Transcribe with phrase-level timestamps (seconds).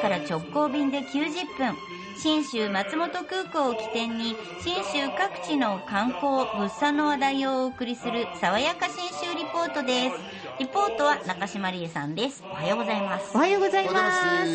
[0.00, 1.76] から直行便で90分。
[2.20, 10.16] 信州松本空港を起点に信州各地の観光物産の話題をお送りする爽やか信州リポートです。
[10.58, 12.44] リポートは中島理恵さんです。
[12.44, 13.30] おはようございます。
[13.34, 14.48] おはようございます。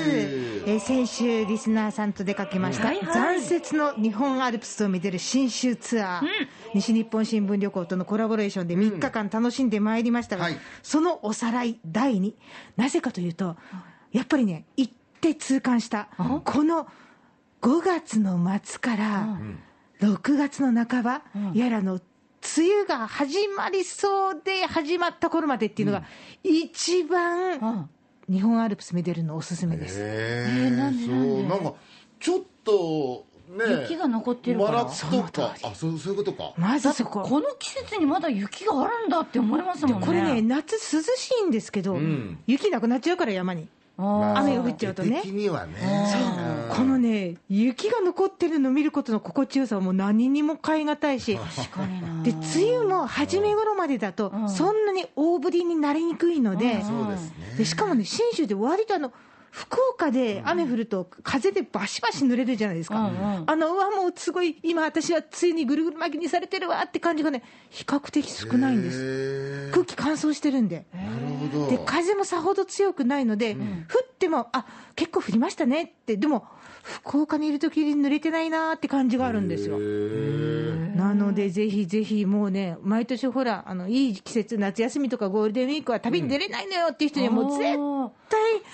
[0.67, 3.41] えー先週リスナーさんと出かけました、はいはい。
[3.41, 6.21] 残雪の日本アルプスを見てる新州ツアー、
[6.73, 10.57] 西日本新聞旅行とのコラボレーションで3日間楽しんでまいりましたが、はい。
[10.83, 12.33] そのおさらい第2、
[12.77, 13.55] なぜかというと、
[14.11, 14.93] やっぱりね、行っ
[15.33, 16.87] て痛感した、この
[17.61, 19.39] 5月の末から
[20.01, 21.21] 6月の半ば、
[21.53, 22.01] やらの梅
[22.81, 26.03] 雨が始まりそうで始まった頃までっていうのが、
[26.43, 27.89] 一番
[28.29, 29.99] 日本アルプス見てるのおすすめです。
[29.99, 31.27] へえーなんでなんで？
[31.29, 31.73] そうなんか
[32.19, 34.71] ちょっとね雪が残ってるから。
[34.71, 35.55] マラッとか？
[35.63, 36.53] あそうそういうことか。
[36.57, 37.21] まずそこ。
[37.21, 40.05] この季節にまだ雪があるんだって思いますもんね。
[40.05, 42.39] これね、夏涼しいんですけど、ん。
[42.45, 43.67] 雪なくなっちゃうから山に。
[43.97, 45.21] 雨が降っちゃうとね。
[46.69, 52.23] このね、雪が残ってるの見ることの心地よさはもう何にも代え難いし、確かにな。
[52.23, 56.83] で、梅雨も初め頃までだと、そんなに大降りになりにくいので、
[57.57, 59.13] でしかもね、信州で割とあの、
[59.55, 63.43] 福岡で雨降ると、風でバシバシ濡れるじゃないですか、うんうん。
[63.47, 70.85] あのうわ、もうすごい、今、私は梅雨にぐるぐる巻きにされてるわって感じがね、比較的少ないんです、空気乾燥してるんで。
[70.93, 71.09] なる
[71.53, 71.69] ほど。
[71.69, 73.55] で風もさほど強くないので、降
[74.03, 74.65] っても、あ
[74.97, 76.45] 結構降りましたねって、でも、
[76.83, 79.79] 福岡にいるときに濡れてないなーって感じがあるんですよ。
[80.97, 87.77] なので、ぜひぜひ、もうね、毎年ほら、あのいい季節、夏休みとかゴールデンウィークは旅に出れないのよっていう人には、もう絶対、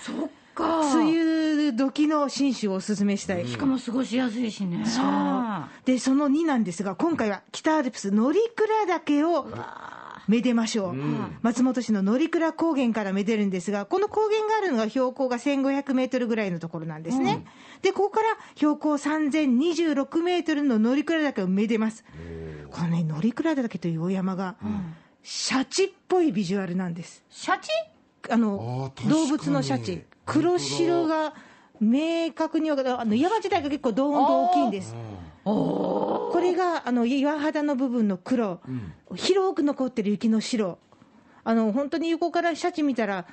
[0.04, 0.94] そっか。
[0.94, 3.46] 梅雨時の新種をおすすめしたい。
[3.48, 4.84] しかも過ごしやすいしね。
[4.86, 5.04] そう。
[5.84, 9.46] でその2なんですが、今回は北アルプス乗鞍岳を
[10.28, 10.94] めでましょう、
[11.42, 17.44] 松本市の乗鞍高原からめでるんですが、この高原があるのが標高が1500メートルぐらいのところなんですね、
[17.82, 22.04] でここから標高3026メートルの乗鞍岳をめでます、
[22.70, 24.54] このね、乗鞍岳というお山が、
[25.24, 27.24] シャチっぽいビジュアルなんです。
[27.28, 27.68] シャチ？
[28.30, 31.34] あの動物のシャチ、黒白が
[31.80, 34.94] 明確に分かる、あの山自体が結構ドーンと大きいんです。
[35.44, 38.60] これがあの岩肌の部分の黒、
[39.14, 40.78] 広く残ってる雪の白、
[41.44, 43.26] あの本当に横からシャチ見たら、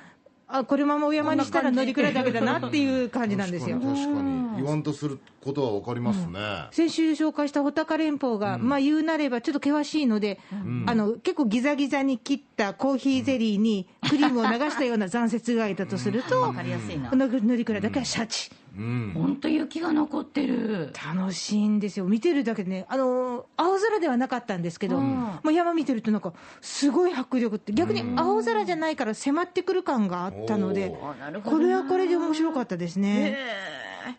[0.52, 3.78] あこれままお山にしたら乗り鞍だけだなっていう感じなんですよ。
[3.78, 3.86] 確。
[3.86, 4.40] かに確かに。
[4.56, 10.40] 言わんとすることは分かりますね、先週紹介した穂高連峰が、まあ言うなればちょっと険しいので、
[10.86, 16.46] あの結構ギザギザに切ったコーヒーゼリーにクリームを流したような残雪街だとすると、
[17.10, 18.50] この乗り鞍だけはシャチ。
[18.76, 19.12] うん。
[19.14, 20.92] 本当雪が残ってる。
[21.16, 25.14] 楽しいんですよ、見てるだけでね、あの青空ではなかったんですけど、うん。
[25.14, 30.92] まあ、山見てると、なんかすごい迫力って、逆に青空じゃないから迫ってくる感があったので、
[31.44, 33.38] これはこれで面白かったですね。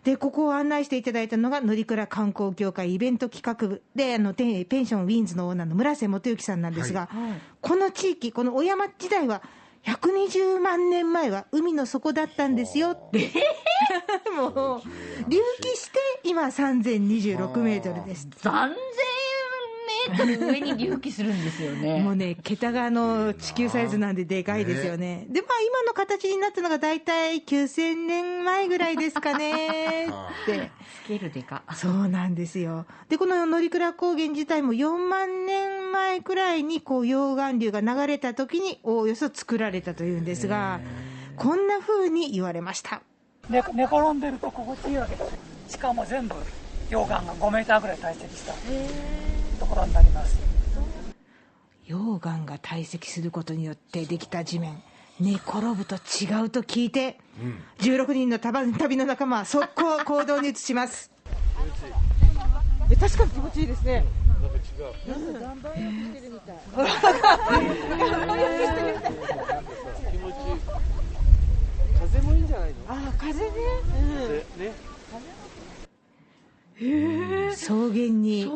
[0.04, 7.10] でここを案内していただいたのが、乗鞍観光協会イベント企画部で、あのてペンションウィンズのオーナーの村瀬元幸さんなんですが、
[7.62, 9.42] この地域、この小山時代は、
[9.86, 13.32] 120万年前は海の底だったんですよって、
[14.36, 18.28] もう、隆起して、今、3026メートルです。
[18.42, 25.26] 3000メートル上に隆起するんですよねもうね、桁があの地球サイズなんででかいですよね。
[25.30, 30.10] で、まあ今の形になったのが大体9000年前ぐらいですかね っ
[30.46, 30.72] て。
[31.04, 32.86] スケールでかそうなんですよ。
[33.10, 40.80] で、この乗鞍高原自体も4万年前くらいにこう溶岩流が流れた時におおよそ作られたというんですが、
[41.36, 43.02] こんな風に言われました。
[43.50, 45.24] 寝寝転んでると心地いいわけで
[45.68, 46.36] すしかも全部
[46.90, 48.54] 溶岩が5メーターぐらい堆積した
[49.62, 50.40] ところになります。
[51.88, 54.82] 溶岩が堆積することによってできた地面。
[55.20, 57.20] 寝転ぶと違うと聞いて、
[57.80, 61.12] 16人の旅旅の仲間は速攻行動に移します。
[62.90, 64.04] え確かに気持ちいいですね。
[72.02, 72.42] 風もいい。
[72.42, 73.50] んじゃないのああ風ね、
[74.58, 74.74] ね。
[77.54, 78.50] 草原に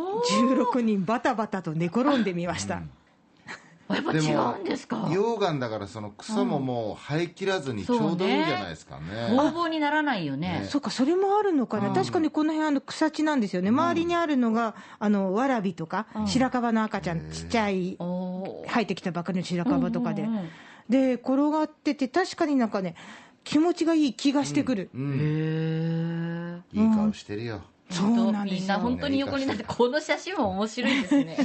[0.74, 2.82] 16人バタバタと寝転んでみました、
[3.90, 5.04] やっぱ違うんですか？
[5.04, 9.36] 溶岩だからその草ももう生え切らずにちょうどいいんじゃないですかね。
[9.36, 10.66] ボーボーにならないよね。
[10.70, 20.50] そっかそれもあるのかな、確かにこの辺あの草地なんですよね、周りにあるのがあのわらびとか、白樺の赤ちゃん、ちっちゃい生えてきたばかりの白樺とかで、うんうんうん。
[20.90, 22.96] で転がってて、確かになんかね、
[23.44, 26.64] 気持ちがいい気がしてくる、うん。
[26.74, 28.60] いい顔してるよそうなんですよ。
[28.62, 31.38] みんな本当に横になって、この写真も面白いですね。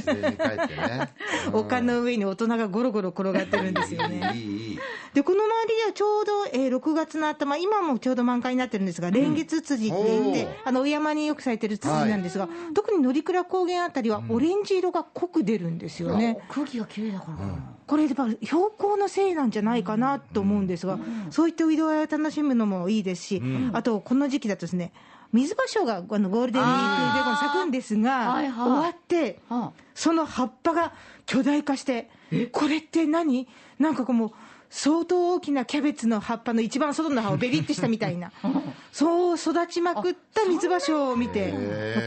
[1.53, 4.31] 丘 の上に大人がゴロゴロ転がってるんですよね。
[4.33, 4.79] いいいいいい。
[5.13, 16.39] で、この周りではちょうど、えー6月の頭、今もちょうど満開になってるんですが、連月辻って言って、あの、お山によく咲いてる辻なんですが、特に乗鞍高原あたりはオレンジ色が濃く出るんですよね。
[16.49, 17.53] 空気が綺麗だからかな。
[17.91, 18.37] これ標
[18.77, 20.97] 高のせいなんじゃないかなと思うんですが、
[21.29, 23.43] そういった移動を楽しむのもいいですし、
[23.73, 24.93] あとこの時期だとですね、
[25.33, 28.53] 水芭蕉があのゴールデンウィークで咲くんですが、はいはい。
[28.53, 29.71] 終わって、あ。
[29.93, 30.93] その葉っぱが
[31.25, 32.09] 巨大化して、
[32.53, 33.49] これって何？
[33.77, 34.31] なんかこうもう、
[34.71, 38.31] 相当大きなキャベツの葉っぱの一番外の葉をベリッとしたみたいな、
[38.93, 41.51] そう育ちまくった水芭蕉を見て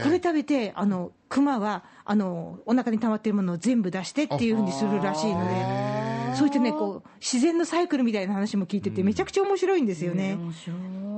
[0.03, 10.37] これ食べて、あの熊はあのお腹に溜まってるものを全部出してっていうふうにするらしいので、そういったねこう、自然のサイクルみたいな話も聞いてて、めちゃくちゃ面白いんですよね。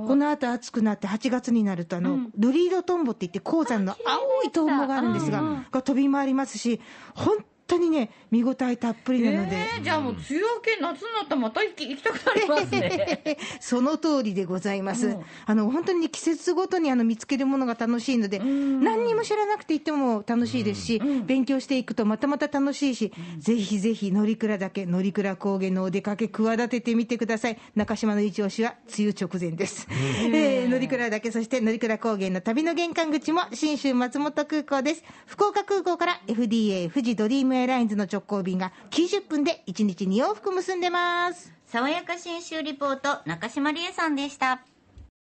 [0.06, 6.80] この後暑くなって8月になるとあの、ルリードトンボって言って鉱山の青いトンボがあるんですが、が飛び回りますし
[7.14, 13.36] 本当にね見応えたっぷりなので、えー、じゃあもう梅雨明け夏になったらまた行き行きたくなりますね。
[13.60, 15.20] その通りでございます、うん。
[15.46, 29.86] あの本当に季節ごとにあの見つけるものが楽しいので、何にも知らなくて行っても楽しいですし、勉強していくとまたまた楽しいし、ぜひぜひ乗鞍岳、乗鞍高原のお出かけ、企ててみてください、中島の一押しは梅雨直前です。
[30.32, 35.04] えー乗鞍岳、そして乗鞍高原の旅の玄関口も信州松本空港です。
[35.26, 41.52] 福岡空港から FDA 富士ドリームエアラインズの直行便が90分で1日2往復結んでます。
[41.66, 44.62] 爽やか新州リポート、中島理恵さんでした。